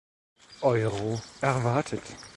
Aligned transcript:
Euro 0.63 1.21
erwartet. 1.41 2.01